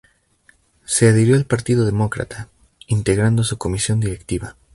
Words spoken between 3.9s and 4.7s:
directiva.